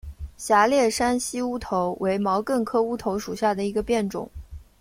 [0.35, 4.27] 狭裂山西乌头为毛茛科乌头属下的一个变种。